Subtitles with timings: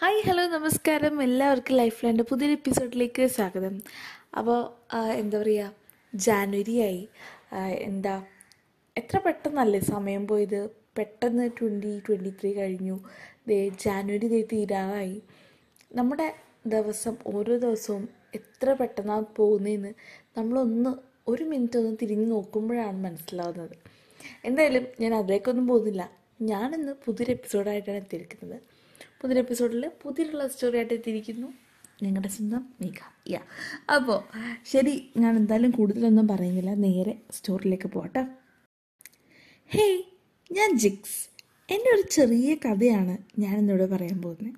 [0.00, 1.14] Hi hello നമസ്കാരം.
[1.22, 3.74] എല്ലാവർക്കും life ലൈന്റെ പുതിയൊരു എപ്പിസോഡിലേക്ക് സ്വാഗതം.
[4.38, 4.58] അപ്പോൾ
[5.12, 5.72] എന്താ പറയുക
[6.26, 7.00] ജാനുവരി ആയി
[7.88, 8.12] എന്താ
[8.96, 10.60] എത്ര പെട്ടെന്നല്ലേ സമയം പോയത്?
[10.98, 12.96] പെട്ടെന്ന് ട്വന്റി ട്വന്റി ത്രീ കഴിഞ്ഞു.
[13.48, 15.18] ദേ ജാനുവരി ദേ തീരാറായി.
[15.94, 16.28] നമ്മുടെ
[16.66, 19.92] ദിവസം ഓരോ ദിവസവും എത്ര പെട്ടെന്നാണ് പോകുന്നതെന്ന്
[20.38, 20.94] നമ്മളൊന്ന്
[21.28, 23.76] ഒരു മിനിറ്റ് ഒന്ന് തിരിഞ്ഞ് നോക്കുമ്പോഴാണ് മനസ്സിലാവുന്നത്.
[24.44, 26.10] എന്തായാലും ഞാൻ അതിലേക്കൊന്നും പോകുന്നില്ല.
[26.52, 28.58] ഞാനിന്ന് പുതിയൊരു എപ്പിസോഡായിട്ടാണ് എത്തിയിരിക്കുന്നത്.
[29.20, 31.46] പുതിയൊരു എപ്പിസോഡിൽ പുതിയൊരു ലവ് സ്റ്റോറി ആയിട്ട് എത്തിയിരിക്കുന്നു.
[32.02, 33.40] നിങ്ങളുടെ സ്വന്തം മീക യാ
[33.94, 34.20] അപ്പോൾ
[34.66, 36.74] ശരി ഞാൻ എന്തായാലും കൂടുതലൊന്നും പറയുന്നില്ല.
[36.74, 38.26] നേരെ സ്റ്റോറിയിലേക്ക് പോകട്ടെ
[39.68, 40.02] ഹേയ്
[40.52, 41.28] ഞാൻ ജിക്സ്.
[41.72, 44.54] എന്റെ ഒരു ചെറിയ കഥയാണ് ഞാൻ ഇന്നിവിടെ പറയാൻ പോകുന്നത്.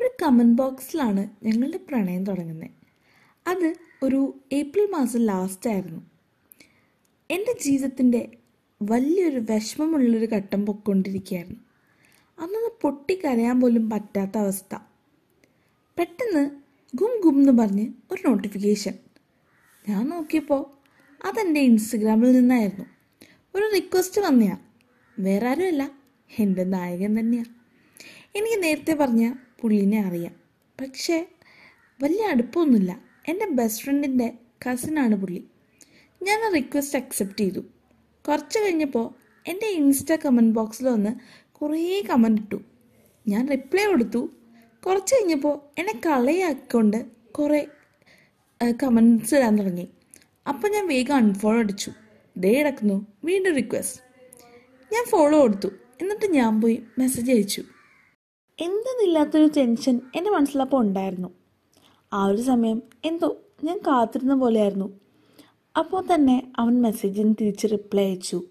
[0.00, 2.70] ഒരു കമന്റ് ബോക്സിലാണ് ഞങ്ങളുടെ പ്രണയം തുടങ്ങുന്നത്.
[3.46, 6.10] അത് ഒരു ഏപ്രിൽ മാസം ലാസ്റ്റ് ആയിരുന്നു.
[7.30, 8.36] എന്റെ ജീവിതത്തിന്റെ
[8.82, 11.73] വലിയൊരു വിഷമമുള്ളൊരു ഘട്ടം പൊയ്ക്കൊണ്ടിരിക്കുകയായിരുന്നു
[12.38, 14.76] അന്നൊന്ന് പൊട്ടിക്കരയാൻ പോലും പറ്റാത്ത അവസ്ഥ.
[15.98, 16.50] പെട്ടെന്ന്
[16.94, 18.94] ഗും ഗും എന്ന് പറഞ്ഞ് ഒരു നോട്ടിഫിക്കേഷൻ
[19.88, 20.74] ഞാൻ നോക്കിയപ്പോൾ
[21.26, 22.84] അതെന്റെ ഇൻസ്റ്റഗ്രാമിൽ നിന്നായിരുന്നു.
[23.54, 24.56] ഒരു റിക്വസ്റ്റ് വന്നയാ.
[25.18, 25.90] വേറെ ആരുമല്ല.
[26.38, 27.44] എന്റെ നായകൻ തന്നെയാ.
[28.36, 30.34] എനിക്ക് നേരത്തെ പറഞ്ഞ പുള്ളിനെ അറിയാം.
[30.80, 31.28] പക്ഷേ
[32.02, 33.00] വലിയ അടുപ്പമൊന്നുമില്ല.
[33.28, 34.38] എന്റെ ബെസ്റ്റ് ഫ്രണ്ടിന്റെ
[34.70, 35.44] കസിനാണ് പുള്ളി.
[36.22, 37.60] ഞാൻ ആ റിക്വസ്റ്റ് അക്സെപ്റ്റ് ചെയ്തു.
[38.28, 39.14] കുറച്ച് കഴിഞ്ഞപ്പോൾ
[39.46, 41.10] എന്റെ ഇൻസ്റ്റ കമന്റ് ബോക്സിൽ വന്ന്
[41.64, 42.62] കുറേ കമന്റ് ഇട്ടു.
[43.28, 44.28] ഞാൻ റിപ്ലൈ കൊടുത്തു.
[44.86, 47.06] കുറച്ച് കഴിഞ്ഞപ്പോൾ എന്നെ കളയാക്കൊണ്ട്
[47.38, 47.66] കുറേ
[48.82, 49.88] കമൻസ് ഇടാൻ തുടങ്ങി.
[50.48, 51.92] അപ്പം ഞാൻ വേഗം അൺഫോളോ അടിച്ചു.
[52.36, 53.06] ദേ കിടക്കുന്നു.
[53.24, 54.00] വീണ്ടും റിക്വസ്റ്റ്
[54.92, 55.68] ഞാൻ ഫോളോ കൊടുത്തു.
[56.00, 57.62] എന്നിട്ട് ഞാൻ പോയി മെസ്സേജ് അയച്ചു.
[58.60, 61.28] എന്തെന്നില്ലാത്തൊരു ടെൻഷൻ എന്റെ മനസ്സിലപ്പോൾ ഉണ്ടായിരുന്നു.
[62.12, 65.00] ആ ഒരു സമയം എന്തോ ഞാൻ കാത്തിരുന്ന പോലെയായിരുന്നു.
[65.78, 68.42] അപ്പോൾ തന്നെ അവൻ മെസ്സേജിന് തിരിച്ച് റിപ്ലൈ അയച്ചു.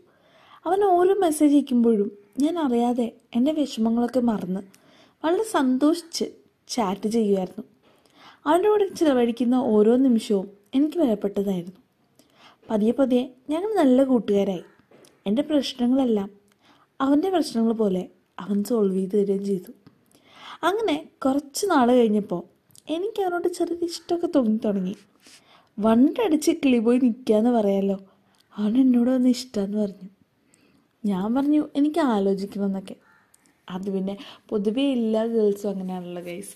[0.66, 4.60] അവൻ ഓരോ മെസ്സേജ് അയക്കുമ്പോഴും ഞാൻ അറിയാതെ എന്റെ വിഷമങ്ങളൊക്കെ മറന്ന്
[5.26, 6.26] വളരെ സന്തോഷിച്ച്
[6.68, 7.64] ചാറ്റ് ചെയ്യുമായിരുന്നു
[8.46, 11.76] അവന്റെ കൂടെ ചിലവഴിക്കുന്ന ഓരോ നിമിഷവും എനിക്ക് വിലപ്പെട്ടതായിരുന്നു.
[12.70, 14.64] പതിയെ പതിയെ ഞങ്ങൾ നല്ല കൂട്ടുകാരായി.
[15.28, 16.30] എന്റെ പ്രശ്നങ്ങളെല്ലാം
[17.02, 18.10] അവന്റെ പ്രശ്നങ്ങൾ പോലെ
[18.40, 19.72] അവൻ സോൾവ് ചെയ്ത് തരികയും ചെയ്തു.
[20.64, 22.44] അങ്ങനെ കുറച്ച് നാൾ കഴിഞ്ഞപ്പോൾ
[22.90, 24.96] എനിക്ക് അവനോട് ചെറിയ ഇഷ്ടമൊക്കെ തോന്നി തുടങ്ങി.
[25.80, 28.00] വണ്ടടിച്ച് കിളി പോയി നിൽക്കാന്ന് പറയാലോ.
[28.58, 30.10] അവൻ എന്നോട് വന്ന് ഇഷ്ടമെന്ന് പറഞ്ഞു.
[31.04, 32.96] ഞാൻ പറഞ്ഞു എനിക്ക് ആലോചിക്കണമെന്നൊക്കെ.
[33.68, 34.16] അത് പിന്നെ
[34.50, 36.56] പൊതുവേ എല്ലാ ഗേൾസും അങ്ങനെയാണല്ലോ ഗൈസ്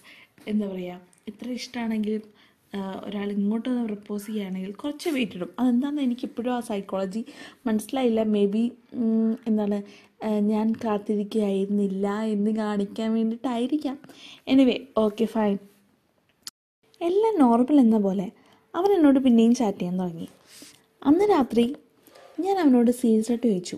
[0.52, 1.00] എന്താ പറയുക
[1.30, 2.24] ഇത്ര ഇഷ്ടമാണെങ്കിലും
[3.08, 5.52] ഒരാൾ ഇങ്ങോട്ട് വന്ന് പ്രപ്പോസ് ചെയ്യുകയാണെങ്കിൽ കുറച്ച് വെയിറ്റ് ഇടും.
[5.60, 7.22] അതെന്താണെന്ന് എനിക്കിപ്പോഴും ആ സൈക്കോളജി
[7.68, 8.22] മനസ്സിലായില്ല.
[8.34, 8.64] മേ ബി
[9.50, 9.78] എന്താണ്
[10.52, 13.98] ഞാൻ കാത്തിരിക്കുകയായിരുന്നില്ല എന്ന് കാണിക്കാൻ വേണ്ടിയിട്ടായിരിക്കാം.
[14.54, 15.58] എനിവേ ഓക്കെ ഫൈൻ
[17.02, 18.28] എല്ലാം നോർമൽ എന്ന പോലെ
[18.74, 20.30] അവൻ എന്നോട് പിന്നെയും ചാറ്റ് ചെയ്യാൻ തുടങ്ങി.
[21.02, 21.66] അന്ന് രാത്രി
[22.46, 23.78] ഞാൻ അവനോട് സീരിയസ് ആയിട്ട് ചോദിച്ചു.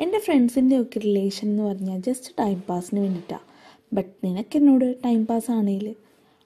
[0.00, 3.40] എന്റെ ഫ്രണ്ട്സിന്റെ ഒക്കെ റിലേഷൻ എന്ന് പറഞ്ഞാൽ ജസ്റ്റ് ടൈം പാസിന് വേണ്ടിയിട്ടാണ്
[3.92, 5.94] ബട്ട് നിനക്ക് എന്നോട് ടൈം പാസ് ആണെങ്കിൽ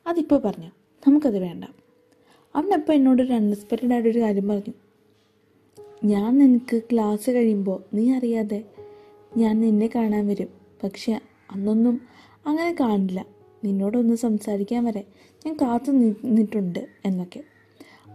[0.06, 0.70] അതിപ്പോൾ പറഞ്ഞു.
[1.08, 1.64] നമുക്കത് വേണ്ട.
[2.56, 4.72] അവനപ്പോൾ എന്നോട് ഒരു അൺഎക്സ്പെക്റ്റഡ് കാര്യം പറഞ്ഞു.
[6.04, 8.64] ഞാൻ നിനക്ക് ക്ലാസ് കഴിയുമ്പോൾ നീ അറിയാതെ
[9.36, 10.48] ഞാൻ നിന്നെ കാണാൻ വരും.
[10.82, 11.20] പക്ഷെ
[11.50, 12.00] അന്നൊന്നും
[12.46, 13.26] അങ്ങനെ കാണില്ല.
[13.64, 15.04] നിന്നോടൊന്ന് സംസാരിക്കാൻ വരെ
[15.46, 17.44] ഞാൻ കാത്തു നിന്നിട്ടുണ്ട് എന്നൊക്കെ.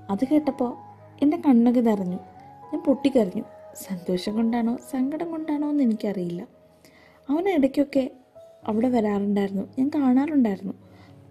[0.10, 0.78] അത് കേട്ടപ്പോൾ
[1.22, 2.18] എന്റെ കണ്ണൊക്കെ നിറഞ്ഞു.
[2.64, 3.44] ഞാൻ പൊട്ടിക്കരഞ്ഞു.
[3.78, 6.48] സന്തോഷം കൊണ്ടാണോ സങ്കടം കൊണ്ടാണോ എന്ന് എനിക്കറിയില്ല.
[7.30, 8.12] അവൻ ഇടയ്ക്കൊക്കെ
[8.68, 9.64] അവിടെ വരാറുണ്ടായിരുന്നു.
[9.80, 10.74] ഞാൻ കാണാറുണ്ടായിരുന്നു.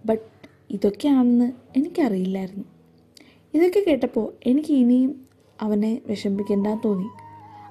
[0.05, 2.65] ബട്ട് ഇതൊക്കെയാണെന്ന് എനിക്കറിയില്ലായിരുന്നു.
[3.53, 5.27] ഇതൊക്കെ കേട്ടപ്പോൾ എനിക്ക് ഇനിയും
[5.61, 7.07] അവനെ വിഷമിപ്പിക്കേണ്ടെന്ന് തോന്നി.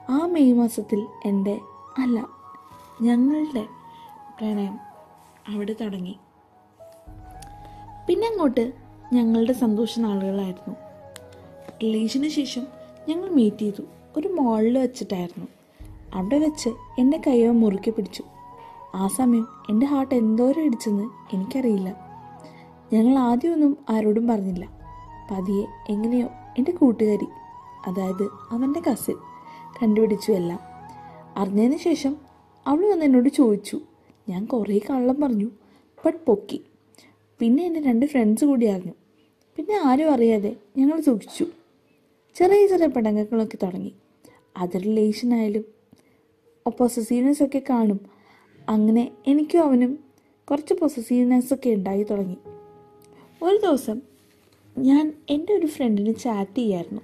[0.08, 1.60] ആ മെയ് മാസത്തിൽ എന്റെ
[1.98, 2.28] അല്ല
[3.02, 3.66] ഞങ്ങളുടെ
[4.38, 4.78] പ്രണയം
[5.48, 6.16] അവിടെ തുടങ്ങി.
[8.08, 8.72] പിന്നെ അങ്ങോട്ട്
[9.12, 10.76] ഞങ്ങളുടെ സന്തോഷ നാളുകളായിരുന്നു
[11.82, 12.66] റിലേഷന് ശേഷം
[13.08, 13.82] ഞങ്ങൾ മീറ്റ് ചെയ്തു.
[14.16, 15.48] ഒരു മോളിൽ വെച്ചിട്ടായിരുന്നു.
[16.14, 16.68] അവിടെ വെച്ച്
[16.98, 18.24] എന്റെ കൈയോ മുറുക്കി പിടിച്ചു.
[18.94, 21.96] ആ സമയം എന്റെ ഹാർട്ട് എന്തോരം ഇടിച്ചെന്ന് എനിക്കറിയില്ല.
[22.92, 24.68] ഞങ്ങൾ ആദ്യമൊന്നും ആരോടും പറഞ്ഞില്ല.
[25.30, 26.26] പതിയെ എങ്ങനെയോ
[26.58, 27.26] എന്റെ കൂട്ടുകാരി
[27.86, 29.14] അതായത് അവന്റെ കസിൻ
[29.82, 30.60] കണ്ടുപിടിച്ചു എല്ലാം.
[31.36, 32.16] അറിഞ്ഞതിന് ശേഷം
[32.66, 33.80] അവൾ വന്ന് എന്നോട് ചോദിച്ചു.
[34.28, 35.50] ഞാൻ കുറേ കള്ളം പറഞ്ഞു
[36.06, 36.64] ബട്ട് പൊക്കി.
[37.38, 38.92] പിന്നെ എന്റെ രണ്ട് ഫ്രണ്ട്സ് കൂടി അറിഞ്ഞു.
[39.56, 41.46] പിന്നെ ആരും അറിയാതെ ഞങ്ങൾ സൂക്ഷിച്ചു.
[42.34, 43.92] ചെറിയ ചെറിയ പടങ്ങൾകളൊക്കെ തുടങ്ങി.
[44.56, 45.64] അത് റിലേഷൻ ആയാലും
[46.70, 48.00] പൊസസീവ്നെസ് ഒക്കെ കാണും.
[48.68, 49.98] അങ്ങനെ എനിക്കും അവനും
[50.50, 52.36] കുറച്ച് പൊസസീവ്നെസ് ഒക്കെ ഉണ്ടായി തുടങ്ങി.
[53.42, 54.02] ഒരു ദിവസം
[54.78, 57.00] ഞാൻ എന്റെ ഒരു ഫ്രണ്ടിന് ചാറ്റ് ചെയ്യായിരുന്നു.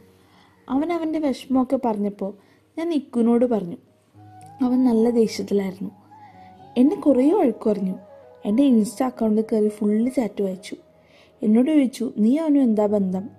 [0.68, 2.34] അവൻ അവന്റെ വിഷമമൊക്കെ പറഞ്ഞപ്പോൾ
[2.78, 3.76] ഞാൻ നിക്കുനോട് പറഞ്ഞു.
[4.62, 5.90] അവൻ നല്ല ദേഷ്യത്തിലായിരുന്നു.
[6.76, 7.94] എന്നെ കുറേ വഴക്ക് പറഞ്ഞു.
[8.44, 10.76] എന്റെ ഇൻസ്റ്റ അക്കൗണ്ട് കയറി ഫുള്ള് ചാറ്റ് വായിച്ചു.
[11.42, 13.30] എന്നോട് ചോദിച്ചു നീ അവനും എന്താ ബന്ധം?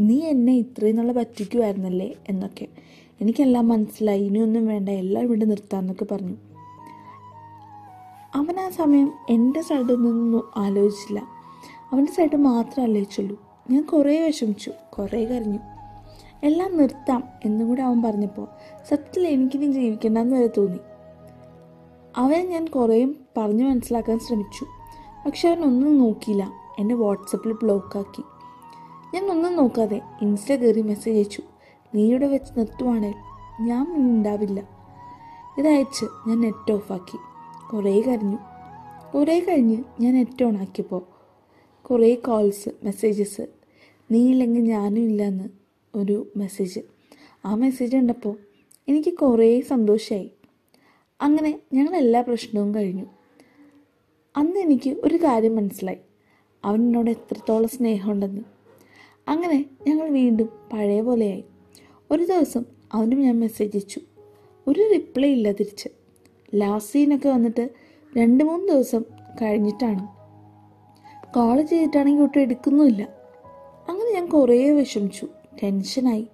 [0.00, 2.68] നീ എന്നെ ഇത്രയും നാളെ പറ്റിക്കുമായിരുന്നല്ലേ എന്നൊക്കെ.
[3.20, 6.34] എനിക്കെല്ലാം മനസ്സിലായി ഇനിയൊന്നും വേണ്ട എല്ലാം ഇവിടെ നിർത്താമെന്നൊക്കെ പറഞ്ഞു.
[8.34, 11.22] അവൻ ആ സമയം എന്റെ സൈഡിൽ നിന്നൊന്നും ആലോചിച്ചില്ല.
[11.92, 13.40] അവന്റെ സൈഡ് മാത്രം ആലോചിച്ചുള്ളൂ.
[13.70, 15.58] ഞാൻ കുറേ വിഷമിച്ചു കുറേ കരഞ്ഞു.
[16.42, 18.48] എല്ലാം നിർത്താം എന്നും കൂടെ അവൻ പറഞ്ഞപ്പോൾ
[18.88, 20.78] സത്യത്തിൽ എനിക്കിനി ജീവിക്കണ്ടെന്ന് വരെ തോന്നി.
[22.16, 24.66] അവനെ ഞാൻ കുറേയും പറഞ്ഞു മനസ്സിലാക്കാൻ ശ്രമിച്ചു.
[25.26, 26.52] പക്ഷെ അവനൊന്നും നോക്കിയില്ല.
[26.78, 28.22] എന്നെ വാട്സപ്പിൽ ബ്ലോക്കാക്കി
[29.14, 31.42] ഞാൻ ഒന്നും നോക്കാതെ ഇൻസ്റ്റ കയറി മെസ്സേജ് അയച്ചു.
[31.94, 33.14] നീയുടെ വെച്ച് നിർത്തുവാണേൽ
[33.60, 34.68] ഞാൻ ഉണ്ടാവില്ല.
[35.58, 37.18] ഇതയച്ച് ഞാൻ നെറ്റ് ഓഫാക്കി
[37.72, 38.38] കുറേ കരഞ്ഞു.
[39.14, 41.02] കുറേ കഴിഞ്ഞ് ഞാൻ നെറ്റ് ഓൺ ആക്കിയപ്പോൾ
[41.82, 43.46] കുറേ കോൾസ് മെസ്സേജസ്
[44.10, 45.44] നീ ഇല്ലെങ്കിൽ ഞാനും ഇല്ലെന്ന്
[45.94, 46.80] ഒരു മെസ്സേജ്
[47.44, 48.36] ആ മെസ്സേജ് കണ്ടപ്പോൾ
[48.88, 50.30] എനിക്ക് കുറേ സന്തോഷമായി
[51.20, 53.04] അങ്ങനെ ഞങ്ങൾ എല്ലാ പ്രശ്നവും കഴിഞ്ഞു.
[54.36, 55.98] അന്ന് എനിക്ക് ഒരു കാര്യം മനസ്സിലായി.
[56.64, 58.55] അവൻ എന്നോട് എത്രത്തോളം സ്നേഹമുണ്ടെന്ന്.
[59.28, 61.44] അങ്ങനെ ഞങ്ങൾ വീണ്ടും പഴയ പോലെയായി.
[62.10, 64.00] ഒരു ദിവസം അവനും ഞാൻ മെസ്സേജ് അയച്ചു.
[64.66, 65.88] ഒരു റിപ്ലൈ ഇല്ല തിരിച്ച്.
[66.54, 67.70] ലാസ്റ്റ് സീനൊക്കെ വന്നിട്ട്
[68.16, 69.04] രണ്ട് മൂന്ന് ദിവസം
[69.42, 70.08] കഴിഞ്ഞിട്ടാണ്.
[71.34, 73.02] കോൾ ചെയ്തിട്ടാണെങ്കിൽ ഒട്ടും എടുക്കുന്നുമില്ല.
[73.88, 75.28] അങ്ങനെ ഞാൻ കുറേ വിഷമിച്ചു.
[75.62, 76.28] ടെൻഷനായി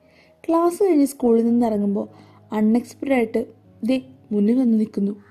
[0.48, 2.08] ക്ലാസ് കഴിഞ്ഞ് സ്കൂളിൽ നിന്ന് ഇറങ്ങുമ്പോൾ
[2.52, 3.46] അൺഎക്സ്പെക്റ്റഡ് ആയിട്ട്
[3.84, 4.02] ദേ
[4.32, 5.22] മുന്നിൽ വന്ന് നിൽക്കുന്നു.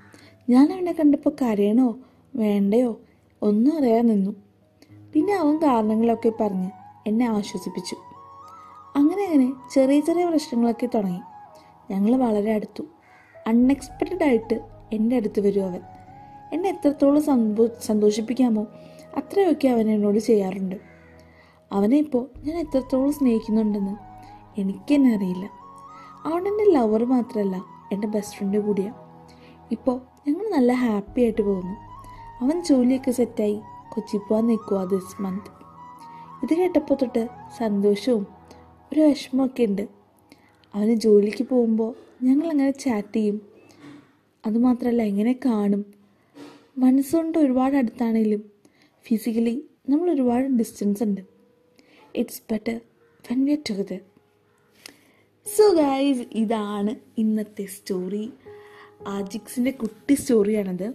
[0.50, 1.98] ഞാൻ അവനെ കണ്ടപ്പോൾ കരയണോ?
[2.36, 3.00] വേണ്ടയോ?
[3.42, 4.36] ഒന്നും അറിയാൻ നിന്നു.
[5.12, 7.96] പിന്നെ അവൻ കാരണങ്ങളൊക്കെ പറഞ്ഞ് എന്നെ ആശ്വസിപ്പിച്ചു.
[8.96, 11.20] അങ്ങനെ അങ്ങനെ ചെറിയ ചെറിയ പ്രശ്നങ്ങളൊക്കെ തുടങ്ങി.
[11.90, 12.84] ഞങ്ങൾ വളരെ അടുത്തു.
[13.46, 14.60] അൺഎക്സ്പെക്റ്റഡ് ആയിട്ട്
[14.92, 15.80] എന്റെ അടുത്ത് വരും അവൻ.
[16.52, 18.66] എന്നെ എത്രത്തോളം സന്തോ സന്തോഷിപ്പിക്കാമോ
[19.16, 20.76] അത്രയൊക്കെ അവൻ എന്നോട് ചെയ്യാറുണ്ട്.
[21.72, 23.96] അവനെ ഇപ്പോൾ ഞാൻ എത്രത്തോളം സ്നേഹിക്കുന്നുണ്ടെന്ന്
[24.60, 25.50] എനിക്കെന്നെ അറിയില്ല.
[26.24, 28.94] അവൻ എന്റെ ലവർ മാത്രമല്ല എന്റെ ബെസ്റ്റ് ഫ്രണ്ട് കൂടിയാണ്
[29.70, 31.74] ഇപ്പോൾ ഞങ്ങൾ നല്ല ഹാപ്പി ആയിട്ട് പോകുന്നു.
[32.44, 33.60] അവൻ ജോലിയൊക്കെ സെറ്റായി
[33.92, 35.61] കൊച്ചി പോകാൻ നിൽക്കുക ദിസ് മന്ത്
[36.42, 37.28] ഇത് കേട്ടപ്പോൾ തൊട്ട്
[37.58, 38.26] സന്തോഷവും
[38.92, 39.88] ഒരു വിഷമമൊക്കെ ഉണ്ട്.
[40.74, 43.42] അവന് ജോലിക്ക് പോകുമ്പോൾ ഞങ്ങളങ്ങനെ ചാറ്റ് ചെയ്യും.
[44.46, 45.94] അതുമാത്രമല്ല എങ്ങനെ കാണും?
[46.78, 48.50] മനസ്സുകൊണ്ട് ഒരുപാട് അടുത്താണെങ്കിലും
[49.02, 51.20] ഫിസിക്കലി നമ്മൾ ഒരുപാട് ഡിസ്റ്റൻസ് ഉണ്ട്.
[52.14, 52.80] It's better
[53.30, 54.00] when we are together
[55.46, 58.32] so guys ഇതാണ് ഇന്നത്തെ സ്റ്റോറി
[59.06, 60.94] ആജിക്സിന്റെ കുട്ടി സ്റ്റോറിയാണത്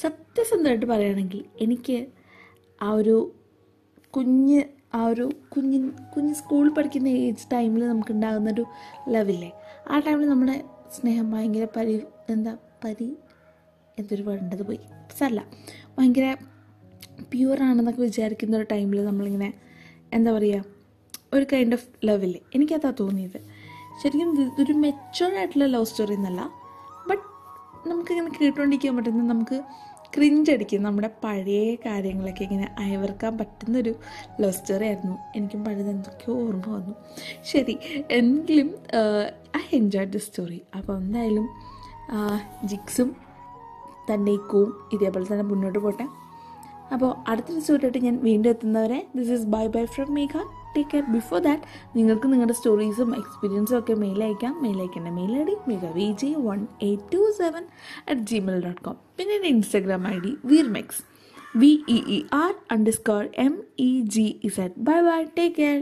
[0.00, 2.06] സത്യസന്ധമായിട്ട് പറയുകയാണെങ്കിൽ എനിക്ക്
[2.82, 3.32] ആ ഒരു
[4.14, 4.60] കുഞ്ഞ്
[4.98, 5.24] ആ ഒരു
[5.54, 5.82] കുഞ്ഞിൻ
[6.14, 8.64] കുഞ്ഞ് സ്കൂളിൽ പഠിക്കുന്ന ഏജ് ടൈമിൽ നമുക്ക് ഉണ്ടാകുന്നൊരു
[9.14, 9.50] ലവില്ലേ
[9.90, 10.56] ആ ടൈമിൽ നമ്മുടെ
[10.96, 11.94] സ്നേഹം ഭയങ്കര പരി
[12.34, 12.52] എന്താ
[12.84, 13.08] പരി
[13.98, 14.80] എന്തൊരു വേണ്ടത് പോയി.
[15.18, 15.38] സല്ല
[15.96, 16.26] ഭയങ്കര
[17.32, 19.50] പ്യുവറാണെന്നൊക്കെ വിചാരിക്കുന്ന ഒരു ടൈമിൽ നമ്മളിങ്ങനെ
[20.12, 20.64] എന്താ പറയുക
[21.36, 23.38] ഒരു കൈൻഡ് ഓഫ് ലവില്ലേ എനിക്കതാ തോന്നിയത്.
[24.02, 26.40] ശരിക്കും ഇത് ഇതൊരു മെച്ചുവേർഡ് ആയിട്ടുള്ള ലവ് സ്റ്റോറി എന്നല്ല
[27.08, 27.24] ബട്ട്
[27.90, 29.58] നമുക്കിങ്ങനെ കേട്ടുകൊണ്ടിരിക്കാൻ പറ്റുന്ന നമുക്ക്
[30.14, 33.92] ക്രിഞ്ച് അടിക്കും നമ്മുടെ പഴയ കാര്യങ്ങളൊക്കെ ഇങ്ങനെ അയവർക്കാൻ പറ്റുന്നൊരു
[34.40, 35.16] ലവ് സ്റ്റോറി ആയിരുന്നു.
[35.36, 36.94] എനിക്കും പഴയത് എന്തൊക്കെയോ ഓർമ്മ വന്നു.
[37.50, 37.74] ശരി
[38.18, 38.70] എങ്കിലും
[39.60, 41.46] ഐ എൻജോയ് ദ സ്റ്റോറി അപ്പോൾ എന്തായാലും
[42.70, 43.10] ജിക്സും
[44.10, 46.06] തന്നെ ഇക്കവും ഇതേപോലെ തന്നെ മുന്നോട്ട് പോട്ടെ.
[46.94, 50.34] അപ്പോൾ അടുത്തൊരു സ്റ്റോറിയായിട്ട് ഞാൻ വീണ്ടും എത്തുന്നവരെ this is bye bye from Megha
[50.76, 51.62] take care before that
[51.96, 54.62] നിങ്ങൾക്ക് നിങ്ങളുടെ സ്റ്റോറീസും എക്സ്പീരിയൻസും ഒക്കെ മെയിൽ അയക്കാം.
[54.62, 57.64] മെയിൽ അയക്കേണ്ട mail I D mega V J one eight two seven
[58.08, 61.02] at Gmail dot com പിന്നെ എന്റെ Instagram I D വീർമെക്സ്.
[61.56, 65.80] V E E R underscore M E G Z bye bye take care